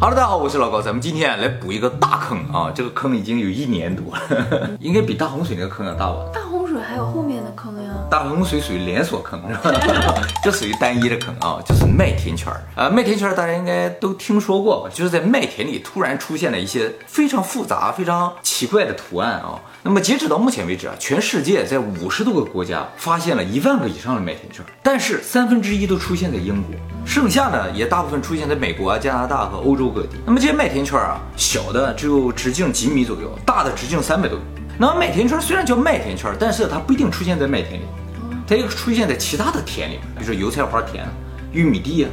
[0.00, 2.70] 哈喽大家好，我是老高，咱们今天来补一个大坑啊！
[2.72, 6.18] 这个坑已经有一年多了， 应该比大洪水那个坑要大吧？
[6.32, 6.40] 大
[6.88, 7.90] 还有后面的坑呀？
[8.10, 10.14] 大洪水属于连锁坑，是吧？
[10.42, 12.88] 这属于单一的坑啊，就是麦田圈儿啊。
[12.88, 14.90] 麦田圈儿大家应该都听说过吧？
[14.94, 19.60] 就是在麦田里突然出现了一些非常复杂、非常奇怪的图案啊。
[19.82, 26.74] 那么截止到目前为止啊，全世界在五十多个国家发现了一万个以上的麦田圈，但是三分之一都出现在英国。
[27.04, 30.16] 剩下的也大部分出现在美国啊、加拿大和欧洲各地。
[30.24, 34.44] 那么这些麦田圈啊，小的只有直径几米左右，大的直径三百多米。
[34.80, 37.84] 那么麦田圈虽然叫麦田圈，但是它不一定出现在麦田里，
[38.46, 41.04] 它也出现在其他的田里，比如说油菜花田、
[41.50, 42.10] 玉米地啊。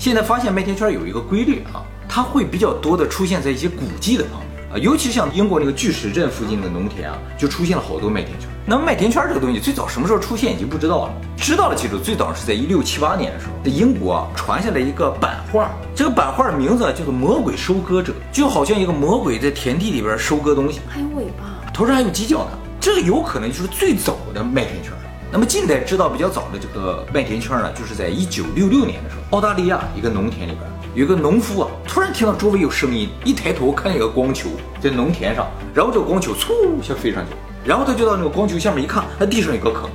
[0.00, 4.48] 现在发现麦田圈有一个规律啊，它会比较多的出现在一些古迹的旁边。
[4.70, 8.48] 啊，尤其像英国那个巨石阵附近的农田啊，就出现了好多麦田圈。
[8.66, 22.58] 那么麦田圈这个东西最早什么时候出现已经不知道了，知道了记住最早是在一六七八年的时候，在英国啊传下来一个版画，这个版画的名字叫做《魔鬼收割者》，就好像一个魔鬼在田地里边收割东西，还有尾巴，头上还有犄角呢。
[22.80, 24.92] 这个有可能就是最早的麦田圈。
[25.30, 30.64] 那么近代知道比较早的这个麦田圈呢，就是在一九六六年的时候，澳大利亚一个农田里边。
[30.96, 34.48] 有个农夫啊，突然听到周围有声音，一抬头看见一个光球
[34.80, 39.88] 在农田上，然后这个光球嗖一下飞上去，然后他就到那个光球下面一看，那地上有个坑。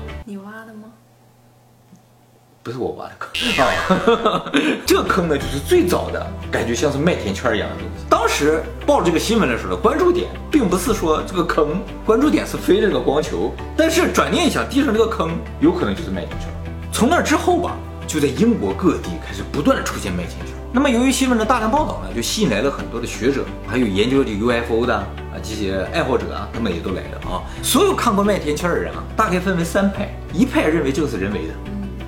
[2.63, 3.29] 不是我挖的坑
[3.65, 4.49] 啊，
[4.87, 8.05] 这个坑呢就是最早的感觉像是麦田圈一样的东西。
[8.09, 13.53] 当时报这个新闻的时候，关注点并不是说这个坑，关注点是飞这个光球。
[13.75, 16.47] 但是转念一想，地上这个坑有可能就是麦田圈。
[16.89, 17.75] 从那之后吧，
[18.07, 20.55] 就在英国各地开始不断的出现麦田圈。
[20.71, 25.05] 那么，由于新闻的大量报道呢，就吸引来了很多的学者，还有研究这个 UFO 的啊
[25.43, 27.43] 这些爱好者啊，他们也都来了啊。
[27.61, 31.53] 所有看过麦田圈的人啊，大概分为三派：一派认为这个是人为的，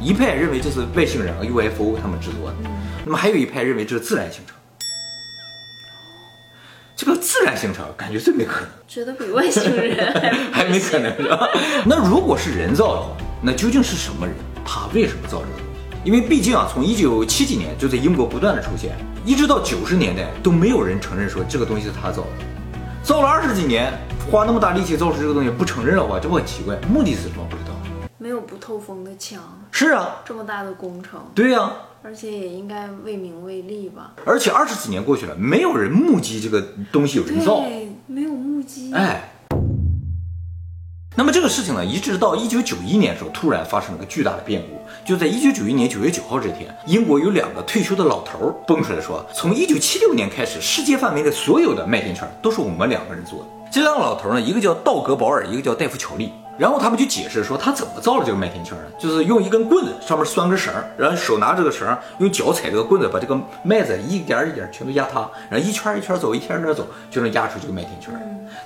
[0.06, 2.56] 一派认为这是外星人啊 UFO 他们制作的，
[3.04, 4.56] 那么还有一派认为这是自然形成。
[6.96, 10.14] 这个自然形成感觉最没可能，觉得比外星人
[10.54, 11.50] 还 没可能是吧？
[11.88, 14.36] 那如果是人造的话，那究竟是什么人？
[14.64, 15.68] 他为什么造这个？
[16.04, 22.30] 因为毕竟啊，从一九七几年就在英国不断的出现，一直到九十年代都没有人承认说这个东西是他造的，
[23.02, 23.92] 造了二十几年，
[24.30, 26.76] 花那么大力气造出这个东西不承认的话，这不很奇怪？
[26.88, 27.44] 目的是什么？
[27.50, 27.65] 不知道。
[28.26, 29.40] 没有不透风的墙。
[29.70, 31.22] 是啊，这么大的工程。
[31.36, 31.72] 对呀。
[32.02, 34.14] 而且也应该为名为利吧。
[34.26, 36.60] 而且二十几年过去了，没有人目击这个
[36.92, 37.60] 东西有人造。
[37.60, 38.92] 对，没有目击。
[38.96, 39.30] 哎。
[41.16, 44.82] 那么这个事情呢，一直到一九九一年的时候，突然发生了个巨大的变故。
[45.08, 53.46] 就在一九九一年九月九号这天，英国有两个退休的老头蹦出来说，从一九七六年开始，世界范围的所有的麦田圈都是我们两个人做的。
[53.72, 56.32] 这两个老头呢，一个叫道格保尔，一个叫戴夫乔利。
[56.58, 58.84] 然后他们就解释说，他怎么造了这个麦田圈呢？
[58.98, 61.86] 就是用一根棍子，上面拴根绳，然后手拿这个绳，
[62.20, 68.14] 用脚踩这个棍子，把这个麦子一点一点全都压塌，然后一圈一圈走，一圈一圈走，就能压出这个麦田圈。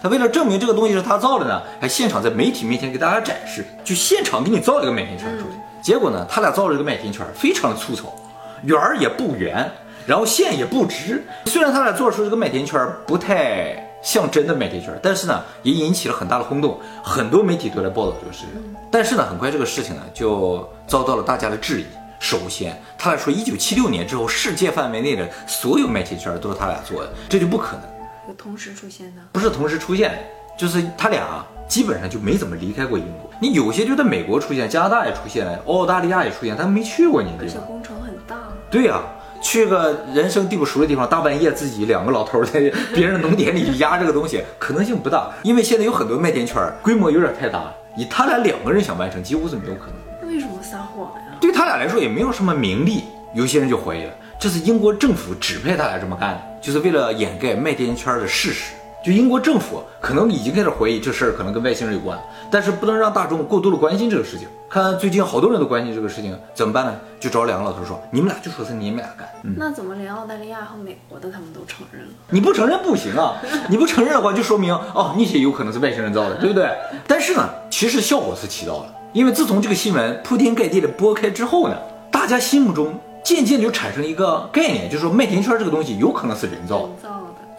[0.03, 5.55] 他为了证明这个东西是他造的呢，还现场在媒体面前给大家展示，就现场给你造了一个麦田圈出来。
[5.81, 8.13] 结果呢，他俩造了这个麦田圈，非常的粗糙，
[8.61, 9.67] 圆儿也不圆，
[10.05, 11.25] 然后线也不直。
[11.45, 13.88] 虽然他俩做出这个麦田圈不太。
[14.01, 18.75] 像真的麦田圈，但是呢，也引起了很大的轰动，很多媒体都来报道这个事情。
[18.89, 21.85] 但是呢，很快这个事情呢就遭到了大家的质疑。
[22.19, 27.83] 首先，他来说一九七六年之后，世界范围内的所有麦田圈都是他俩做的，这就不可能。
[28.27, 29.21] 有同时出现的？
[29.31, 30.17] 不是同时出现，
[30.57, 33.29] 就是他俩基本上就没怎么离开过英国。
[33.41, 37.51] 你有些就在美国出现，加拿大也出现，澳大利亚也出现，他没去过你这个。
[37.51, 38.35] 而且工程很大。
[38.69, 39.01] 对呀。
[39.41, 42.59] 去个人生地不熟的地方，大半夜自己两个老头在
[42.93, 49.95] 别人的农田里去压这个东西，可能性不大，因为现在有很多麦田圈，规模有点太大，以他俩两个人想完成，几乎是没有可能。
[50.21, 51.37] 那为什么撒谎呀？
[51.39, 58.73] 对他俩来说也没有什么名利，有些人就怀疑了，这是英国政府指派他俩这么干的，就是为了掩盖麦田圈的事实。
[59.03, 62.19] 就英国政府可能已经开始怀疑这事儿可能跟外星人有关，
[62.51, 64.47] 但是不能让大众过多的关心这个事情。
[64.69, 66.93] 看最近好多人都关心这个事情，怎么办呢？
[67.19, 69.27] 就找两个老头说：“你们俩就说是你们俩干。”
[69.57, 72.09] 那怎么连澳大利亚和美国的他们都承认了？
[72.29, 73.35] 你不承认不行啊！
[73.69, 76.69] 你不承认的话，就说明哦，那些有可能是外星人造的，对不对？
[77.07, 81.75] 但是呢，其实效果是起到了，因为自从这个新闻铺天盖地的播开之后呢，
[82.11, 82.93] 大家心目中
[83.23, 86.89] 渐渐就产生一个概念，就是说麦田圈这个东西有可能是人造的。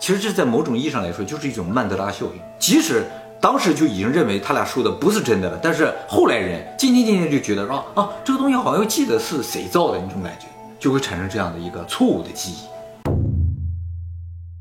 [0.01, 2.41] 其实这在某种意义上来说，就是一种曼德拉效应。
[2.59, 3.05] 即使
[3.39, 10.47] 当时就已经认为他俩说的不是真的了，但是后来人渐渐渐渐就觉得说啊，这个东西好像又记得是谁造的那种感觉，
[10.79, 12.57] 就会产生这样的一个错误的记忆。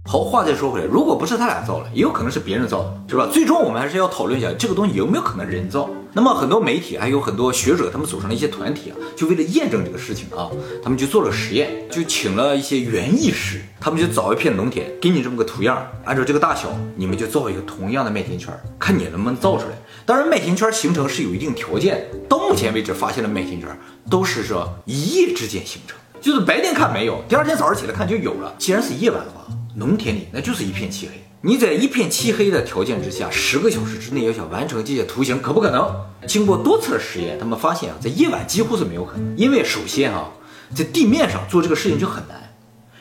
[0.10, 3.30] 好，话再说回来，如果不是他俩造的，也有可能是别人造的，是吧？
[3.32, 5.90] 最终我们还是要讨论一下这个东西有没有可能人造。
[6.14, 10.50] 那么很多媒体还有很多学者，他们组成了一些团体啊，就为了验证这个事情啊，
[10.82, 19.78] 他们就做了实验，就请了一些园艺师，他们就找一片农田，给你这么个图样，按照这个大小，你们就造一个同样的麦田圈，看你能不能造出来。
[20.06, 23.70] 当然，麦田圈形成是有一定条件，到目前为止发现的麦田圈
[24.10, 28.56] 都是说一夜之间形成，就是白天看没有，第二天早上起来看就有了。
[28.58, 29.46] 既然是夜晚的话，
[29.76, 31.29] 农田里那就是一片漆黑。
[31.42, 35.90] 你在一片漆黑的条件之下，十个小时之内要想完成这些图形，可不可能？
[36.28, 39.38] 经过多次的实验，他们发现啊，在夜晚几乎是没有可能。
[39.38, 40.32] 因为首先啊，
[40.76, 42.36] 在地面上做这个事情就很难，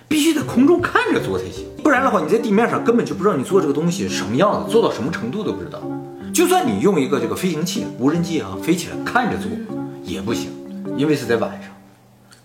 [0.07, 1.67] 必须在空中看着做才行。
[1.83, 5.83] 不然的话，你在地面上根本就不知道你做这个东西什么样子，做到什么程度都不知道。
[6.33, 9.51] 就算你用一个这个飞行器、无人机啊飞起来看着做，
[10.05, 10.53] 也不行，
[10.97, 11.73] 因为是在晚上，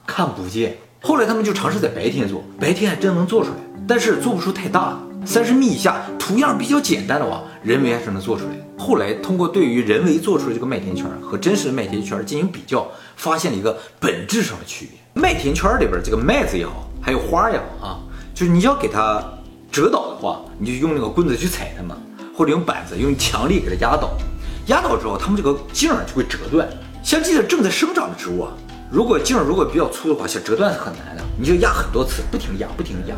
[0.08, 0.76] 看不见。
[1.02, 3.58] 后来他们就尝试在白天做，白天还真能做出来，
[3.88, 4.98] 但是做不出太大。
[5.26, 8.52] 三十米以下，图样比较简单的话，人为还是能做出来。
[8.78, 12.86] 后来通过对于人为做出的这个麦田圈和真实的麦田圈进行比较，
[13.16, 15.00] 发现了一个本质上的区别。
[15.14, 18.00] 麦田圈里边这个麦子也好，还有花也好啊，
[18.34, 19.24] 就是你要给它
[19.72, 21.96] 折倒的话，你就用那个棍子去踩它嘛，
[22.36, 24.12] 或者用板子用强力给它压倒。
[24.68, 26.68] 压倒之后，它们这个茎儿就会折断。
[27.02, 28.52] 像这些正在生长的植物啊，
[28.92, 33.16] 如果茎儿如果比较粗的话，想折断是很难的，你就压很多次，不停压，不停压。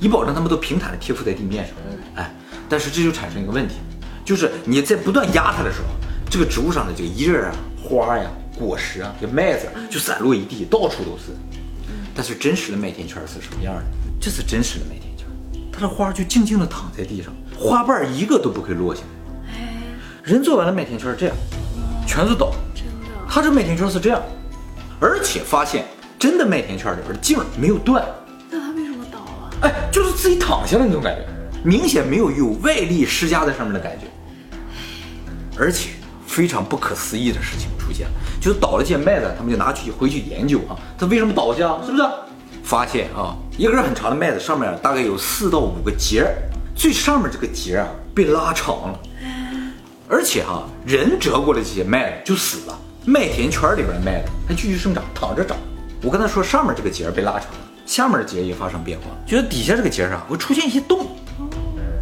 [0.00, 1.74] 以保证它们都平坦的贴附在地面上，
[2.16, 2.34] 哎，
[2.68, 3.76] 但是这就产生一个问题，
[4.24, 5.86] 就是你在不断压它的时候，
[6.30, 11.32] 这个植物上的这个叶儿啊、花呀、果实啊、这麦子就散落一地，到处都是。
[12.14, 13.82] 但是真实的麦田圈是什么样的？
[14.20, 15.26] 这是真实的麦田圈，
[15.70, 19.54] 它的花就静静的躺在地上，花瓣一个都不会落下来。
[19.54, 19.74] 哎，
[20.24, 21.36] 人做完了麦田圈这样，
[22.06, 22.52] 全是倒。
[23.28, 24.22] 它这麦田圈是这样，
[24.98, 25.84] 而且发现
[26.18, 28.02] 真的麦田圈里边的茎没有断。
[30.26, 31.24] 自己躺下了那种感觉，
[31.62, 34.06] 明显没有有外力施加在上面的感觉，
[35.56, 35.90] 而且
[36.26, 41.78] 非常不可思议的事情出现了，就是倒了件麦子，他们就拿去回去研究啊，它为什么倒下？
[41.86, 42.02] 是不是？
[42.64, 46.26] 发现啊，一根很长的麦子上面大概有四到五个节，
[46.74, 49.00] 最上面这个节啊被拉长了，
[50.08, 55.56] 而且哈，人折过的这些麦子就死了，麦田圈里边的麦子还继续生长，躺着长。
[56.02, 57.58] 我跟他说，上面这个节被拉长了。
[57.86, 61.06] 下面的节也发生变化，就是底下这个节上会出现一些洞，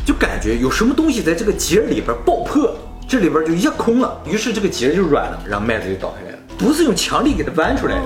[0.05, 2.75] 就感觉有什么东西在这个节里边爆破，
[3.07, 6.39] 这里边就一下空了，于是这个节就软了，然后麦子就倒下来了。
[6.57, 8.03] 不是用强力给它弯出来的，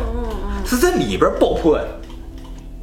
[0.66, 1.88] 是在里边爆破的，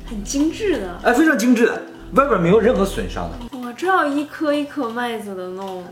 [0.09, 1.81] 很精致的，哎，非常精致的，
[2.13, 3.57] 外边没有任何损伤的。
[3.59, 5.83] 哇，这要一颗一颗麦子的弄，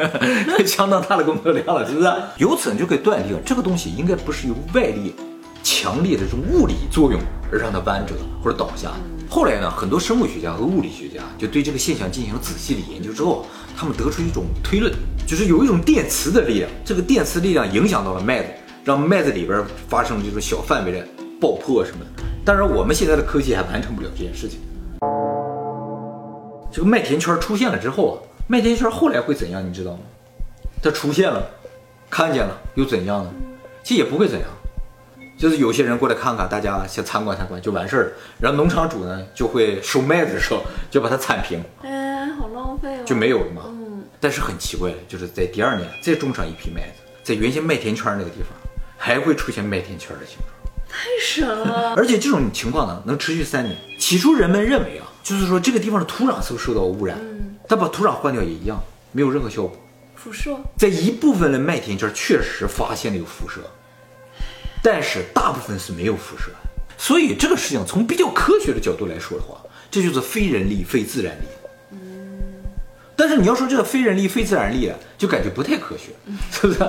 [0.64, 2.10] 相当大的工作量了，是不是？
[2.38, 5.14] 由此你就可以断定，这个东西应该不是由外力。
[5.62, 7.20] 强力的这种物理作用
[7.50, 8.90] 而让它弯折或者倒下。
[9.28, 14.92] 后来呢，很多生物学家和物理学家就对这个现象进行了仔细的研究之后，他们得出一种推论，
[15.26, 18.48] 就是有一种电磁的力量，这个电磁力量影响到了麦子，
[18.84, 21.06] 让麦子里边发生了这种小范围的
[21.40, 22.22] 爆破什么的。
[22.44, 24.58] 当然，我们现在的科技还完成不了这件事情。
[26.72, 28.16] 这个麦田圈出现了之后啊，
[28.48, 29.64] 麦田圈后来会怎样？
[29.64, 29.98] 你知道吗？
[30.82, 31.48] 它出现了，
[32.08, 33.30] 看见了又怎样呢？
[33.84, 34.48] 其实也不会怎样。
[35.40, 38.12] 就是有些人过来看看，大家先参观参观就完事儿了。
[38.38, 43.62] 然后农场主呢就会收麦子的时候就把它铲平，哎，好浪费哦，就没有了嘛。
[43.64, 44.04] 嗯。
[44.20, 48.48] 但是很奇怪，就是在第二年再种上一批麦子，在原先麦田圈那个地方
[48.98, 50.46] 还会出现麦田圈的形状，
[50.90, 51.94] 太神了。
[51.96, 53.74] 而且这种情况呢能持续三年。
[53.98, 57.16] 起初人们认为啊，就是说这个地方的土壤是不是受到污染？
[57.18, 57.56] 嗯。
[57.66, 58.78] 但把土壤换掉也一样，
[59.12, 59.72] 没有任何效果。
[60.14, 60.54] 辐射。
[60.76, 63.62] 在一部分的麦田圈确实发现了有辐射。
[64.82, 66.50] 但是大部分是没有辐射，
[66.96, 69.60] 所以这个事情从比较科学的角度来说的话，
[69.90, 71.44] 这就是非人力、非自然力。
[71.92, 71.98] 嗯。
[73.14, 76.12] 但是你要说这个非人力、非自然力啊，就感觉不太科学，
[76.50, 76.82] 是不是？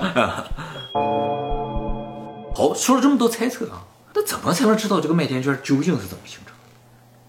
[2.53, 3.83] 好，说了这么多猜测啊，
[4.13, 6.61] 那怎么才能知道这个麦田圈究竟是怎么形成的？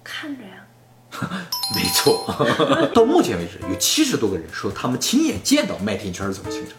[0.05, 0.65] 看着呀。
[1.75, 2.25] 没错。
[2.95, 6.75] 到目前为止，有七十多个人说他们亲眼见到麦田圈是怎么形成。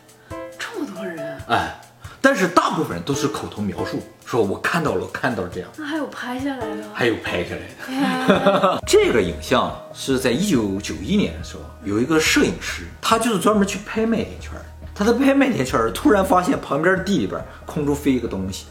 [0.57, 1.37] 这么多人？
[1.49, 1.81] 哎。
[2.23, 5.69] 但是大部分人都是口头描述，说我看到了，看到了这样。
[5.77, 6.83] 那还有拍下来的？
[6.93, 8.81] 还有拍下来的。
[8.87, 14.53] 这个影像是在一九九一年的时候，有一个摄影师，他就是专门去拍麦田圈。
[14.95, 18.67] 他在拍麦田圈，突然发现旁边地里边空中飞一个东西。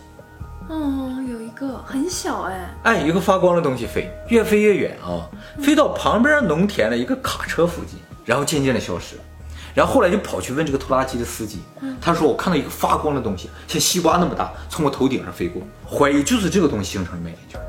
[0.70, 2.74] 哦，有一个很小哎。
[2.84, 5.28] 哎，一个发光的东西飞，越飞越远啊，
[5.60, 9.16] 飞到旁边农田的一个卡车附近，然后渐渐的消失。
[9.74, 11.60] 然后后来就跑去问这个拖拉机的司机，
[12.00, 17.60] 他说我看到一个发光的东西，像西瓜那么大，从我头顶上飞过，怀疑就是这个东西形成的麦田圈。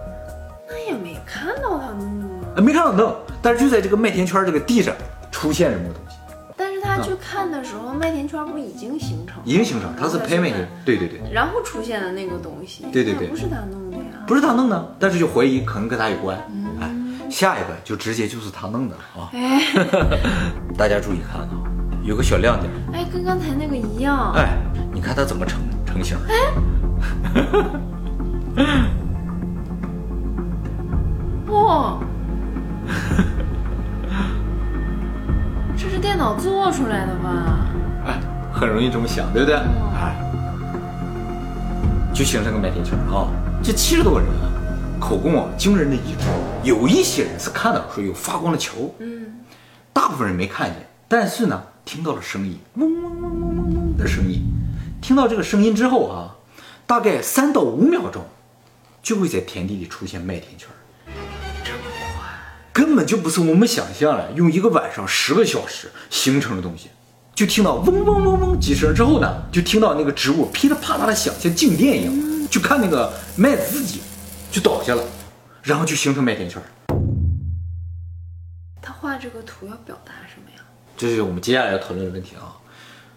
[0.67, 4.93] 那也没看到他弄啊，没看到弄，但是就在这个麦田圈这个地上
[5.31, 6.17] 出现什么东西，
[6.57, 9.43] 但是他去看的时候，麦田圈不已经形成了？
[9.45, 14.03] 已经形成，它是拍麦田，对对对，然后出现的那个东西，对对对不是他弄的呀。
[14.25, 16.37] 不是他弄的，但是就怀疑可能跟他有关。
[16.79, 16.89] 哎，
[17.29, 19.29] 下一个就直接就是他弄的啊！
[19.33, 19.61] 哎
[20.77, 21.49] 大家注意看啊，
[22.03, 24.33] 有个小亮点，哎，跟刚才那个一样。
[24.35, 24.57] 哎，
[24.93, 26.17] 你看它怎么成成型？
[26.27, 26.35] 哎
[31.49, 31.97] 哇，
[35.77, 37.67] 这是电脑做出来的吧？
[38.05, 38.19] 哎，
[38.51, 39.55] 很容易这么想，对不对？
[39.55, 40.13] 哎，
[42.13, 43.27] 就形成个麦田圈啊！
[43.63, 44.51] 这七十多个人啊，
[44.99, 46.27] 口供啊惊人的一致，
[46.63, 49.25] 有一些人是看到说有发光的球，嗯，
[49.93, 54.41] 大部分人没看见，但是呢，听到了声音，嗡嗡嗡嗡嗡嗡的声音。
[55.01, 56.35] 听到这个声音之后啊，
[56.87, 58.25] 大概三到五秒钟，
[59.01, 60.69] 就会在田地里出现麦田圈。
[61.63, 61.79] 这么
[62.15, 62.23] 快
[62.71, 66.89] 根本就不是我们想象的，用一个晚上十个小时形成的东西。
[67.35, 72.47] 就听到嗡嗡嗡嗡几声之后呢，就听到那个植物噼里啪啦的响，像静电一样。
[72.49, 74.01] 就看那个麦子自己
[74.51, 75.03] 就倒下了，
[75.63, 76.61] 然后就形成麦田圈。
[78.81, 80.62] 他画这个图要表达什么呀？
[81.03, 82.55] 这是我们接下来要讨论的问题啊。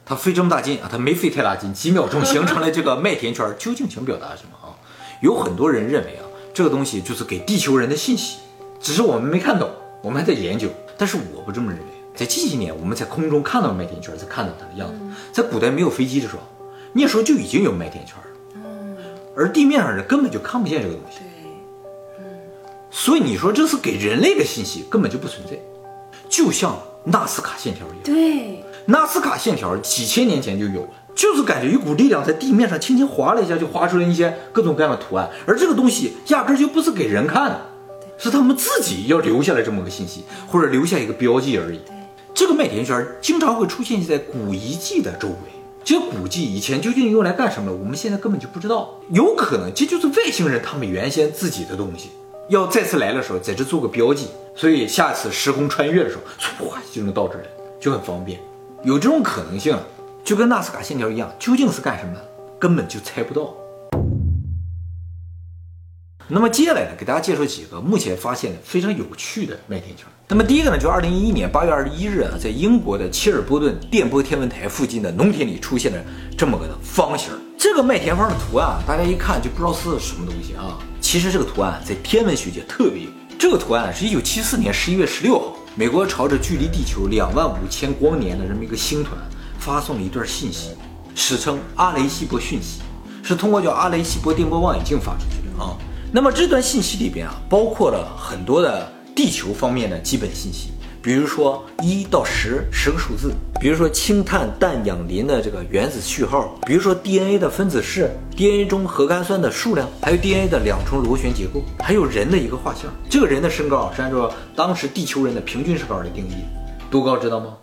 [0.04, 4.74] 他费这么大劲啊，他没费太大劲，几秒钟 形成了这个麦田圈，究竟想表达什么啊？
[5.22, 8.38] 有很多人认为啊，这个东西就是给地球人的信息，
[8.80, 9.70] 只是我们没看懂，
[10.02, 10.68] 我们还在研究。
[10.98, 15.00] 但是我不这么认为，在近几年我们在空中看到麦田圈，才看到它的样子。
[15.32, 16.42] 在古代没有飞机的时候，
[16.92, 19.00] 那时候就已经有麦田圈了，
[19.36, 21.18] 而地面上人根本就看不见这个东西。
[22.18, 22.24] 对，
[22.90, 25.56] 所以你说这是给人类的信息，根本就不存在，
[26.28, 26.76] 就像
[27.06, 27.98] 纳斯卡线条一样。
[28.04, 37.60] 对，纳斯卡线条几千年前就有了，就是感觉一股力量在地面上轻轻划了一下，就划出了一些各种各样的图案，而这个东西压根儿就不是给人看的，
[38.18, 41.80] 是他们自己要留下来这么个信息，或者留下一个标记而已。
[42.34, 45.34] 这个麦田圈经常会出现在古遗迹的周围，
[45.82, 49.00] 这古迹以前究竟用来干什么的，我们现在根本就不知道。
[49.10, 52.10] 有可能这就是外星人他们原先自己的东西，
[52.48, 56.22] 要再次来的时候在这做个标记，所以下次时空穿越的时候，
[56.68, 57.48] 唰就能到这儿来，
[57.80, 58.40] 就很方便。
[58.84, 59.76] 有这种可能性，
[60.22, 62.14] 就跟纳斯卡线条一样，究竟是干什么，
[62.60, 63.52] 根本就猜不到。
[66.28, 70.06] 那么接下来呢，给大家介绍几个目前发现的非常有趣的麦田圈。
[70.28, 75.98] 那么第一个呢，就是二零一一年八月二十一日啊，在英国的切尔波顿电波天文台附近的农田里出现了
[76.38, 77.32] 这么个方形。
[77.58, 80.78] 这个麦田方的图案，大家一看就不知道是什么东西啊。
[81.00, 83.14] 其实这个图案在天文学界特别有名。
[83.38, 89.16] 这个图案是一九七四年十一月十六号，美国朝着距离地球两万五千光年的这么一个星团
[89.58, 90.70] 发送了一段信息，
[91.14, 92.82] 史称阿雷西博讯息，
[93.22, 95.76] 是通过叫阿雷西博电波望远镜发出去的啊。
[96.12, 100.72] 那么这段信息里边啊，包括了很多的地球方面的基本信息，
[101.06, 112.92] 比如说一到十十个数字，比如说氢碳氮氧磷的这个原子序号，比如说 DNA 的分子式，DNA 中核苷酸的数量，还有 DNA 的两重螺旋结构，还有人的一个画像。
[113.08, 116.42] 这个人的身高是按照当时地球人的平均身高来定义，
[116.90, 117.56] 多高知道吗？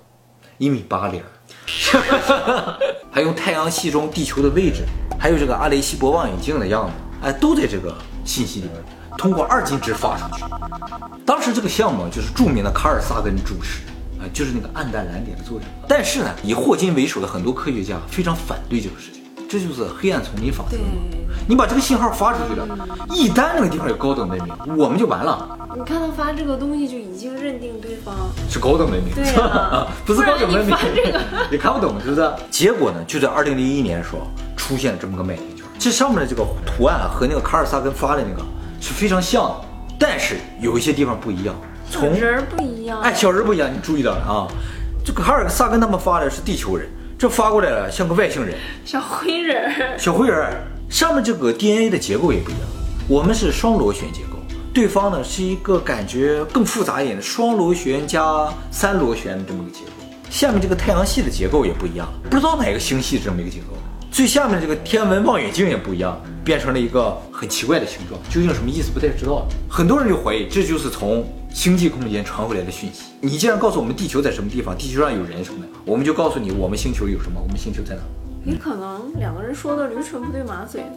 [0.58, 1.22] 一米八零。
[3.12, 4.86] 还有太阳系中地球的位置，
[5.20, 8.76] 还有这个阿雷西博望远镜的样子，哎，都在这个信息里面
[9.24, 10.44] 通过二进制发出去。
[11.26, 13.80] 当时这个项目就是著名的卡尔萨根主持，
[14.20, 15.66] 啊，就是那个暗淡蓝点的作者。
[15.88, 20.84] 但是呢，以霍金为首的很多科学家非常反对这个事情，这就是黑暗丛林法则嘛。
[21.48, 22.68] 你把这个信号发出去了，
[23.12, 28.14] 一旦那个地方有高等文明，我们就完了，你看他发这个东西就已经认定对方
[28.50, 32.30] 是高等文明，对啊 不是高等文明不然你发这个， 你看不懂是不是？
[32.52, 34.28] 结果呢，就在二零零一年的时候
[34.58, 38.44] 出现了这么个麦田圈，这上面的这个图案啊和那个卡尔萨根发的那个
[38.84, 39.56] 是非常像的，
[39.98, 41.56] 但是有一些地方不一样。
[41.90, 43.00] 从人儿不一样。
[43.00, 44.46] 哎，小人不一样，你注意到了啊？
[45.06, 46.86] 这个哈尔萨根他们发的是地球人，
[47.18, 52.62] 这发过来了像个外星人， 小灰人儿， 小灰人儿上面这个 DNA 的结构也不一样，
[53.08, 54.38] 我们是双螺旋结构，
[54.74, 59.92] 对方呢是一个感觉更复杂一点的双螺旋加三螺旋的这么一个结构。
[60.30, 63.78] 下面这个太阳系的结构也不一样，不知道哪个星系这么一个结构。
[64.14, 69.48] 最下面这个天文望远镜也不一样，变成了一个很奇怪的形状，究竟什么意思不太知道。
[69.68, 73.06] 很多人就怀疑这就是从星际空间传回来的讯息。
[73.20, 78.02] 你既然告诉我们地球在什么地方，地球上有人什么的，我们就告诉你我们星球有什么，我们星球在哪。
[78.46, 80.90] 也可能两个人说的驴唇不对马嘴呢。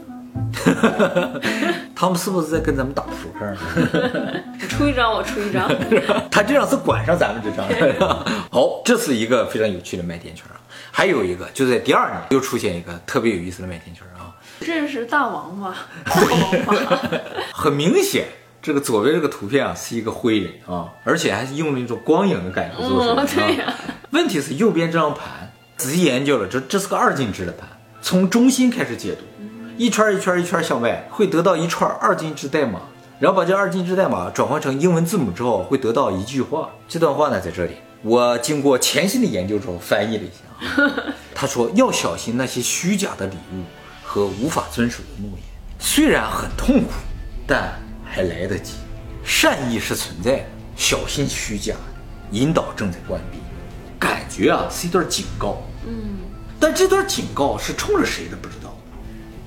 [1.94, 3.56] 他们是不是在跟咱们打扑克呢？
[4.60, 5.66] 你出一张，我出一张。
[6.30, 7.66] 他这样是管上咱们这张。
[8.50, 10.60] 好，这是一个非常有趣的麦田圈啊。
[10.90, 14.34] 还有一个，就在第二年又出现一个特别有意思的麦田圈啊。
[14.60, 17.10] 认识大王吗， 大王八。
[17.52, 18.26] 很明显，
[18.62, 23.74] 这个左边这个图片啊是一个灰人啊，而且还是用了一种光影的感觉做出来的、哦对呀啊。
[24.10, 27.68] 问题是右边这张盘，仔细研究了，这这是个二进制的盘，
[28.00, 29.24] 从中心开始解读，
[29.76, 32.80] 一圈一圈一圈向外，会得到一串二进制代码，
[33.18, 36.70] 然后把这二进制代码转换成英文字母之后，会得到一句话。
[36.88, 40.45] 这段话呢在这里，我经过潜心的研究之后翻译了一下啊。
[41.34, 43.64] 他说要小心那些虚假的礼物
[44.02, 45.40] 和无法遵守的诺言，
[45.78, 46.90] 虽然很痛苦，
[47.46, 48.74] 但还来得及。
[49.24, 50.44] 善意是存在的，
[50.76, 51.74] 小心虚假，
[52.30, 53.38] 引导正在关闭。
[53.98, 56.18] 感觉啊是一段警告，嗯，
[56.60, 58.78] 但这段警告是冲着谁的不知道。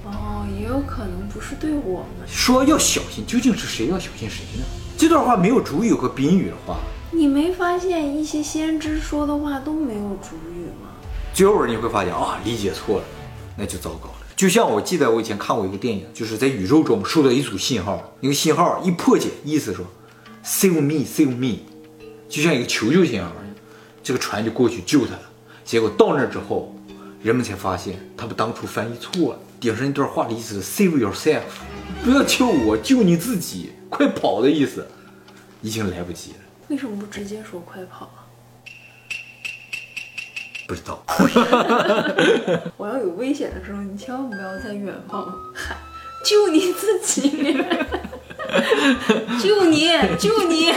[0.05, 2.27] 哦，也有可能不是对我们。
[2.27, 4.65] 说要小心，究竟是谁要小心谁呢？
[4.97, 6.79] 这段话没有主语和宾语的话，
[7.11, 10.89] 你没发现一些先知说的话都没有主语吗？
[11.33, 13.05] 最后你会发现啊，理解错了，
[13.57, 14.15] 那就糟糕了。
[14.35, 19.85] 就像我记得我以前看过一个电影，就是在宇宙中收到一组信号，那个信号一破解，意思说
[20.45, 21.59] save me save me，
[22.29, 23.31] 就像一个求救信号，
[24.03, 25.21] 这个船就过去救他了。
[25.65, 26.75] 结果到那之后，
[27.23, 31.41] 人们才发现他们当初翻译错了，顶上那段话的意思是 save yourself，
[32.03, 34.87] 不要救我，救你自己，快跑的意思，
[35.61, 36.37] 已经来不及了。
[36.69, 38.25] 为什么不直接说快跑啊？
[40.67, 41.03] 不知道，
[42.77, 45.23] 我要有危险的时候，你千万不要在远方
[45.53, 45.75] 喊
[46.23, 47.29] 救你自己，
[49.41, 49.87] 救你，
[50.19, 50.71] 救你。